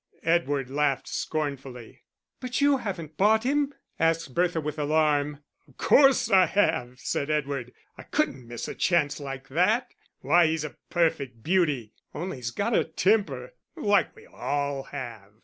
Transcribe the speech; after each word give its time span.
Edward 0.23 0.67
laughed 0.71 1.07
scornfully. 1.07 2.01
"But 2.39 2.59
you 2.59 2.77
haven't 2.77 3.17
bought 3.17 3.43
him?" 3.43 3.71
asked 3.99 4.33
Bertha, 4.33 4.59
with 4.59 4.79
alarm. 4.79 5.43
"Of 5.67 5.77
course 5.77 6.27
I 6.31 6.47
have," 6.47 6.99
said 6.99 7.29
Edward. 7.29 7.71
"I 7.99 8.01
couldn't 8.01 8.47
miss 8.47 8.67
a 8.67 8.73
chance 8.73 9.19
like 9.19 9.49
that. 9.49 9.93
Why, 10.21 10.47
he's 10.47 10.63
a 10.63 10.75
perfect 10.89 11.43
beauty 11.43 11.93
only 12.15 12.37
he's 12.37 12.49
got 12.49 12.75
a 12.75 12.83
temper, 12.83 13.53
like 13.75 14.15
we 14.15 14.25
all 14.25 14.85
have." 14.85 15.33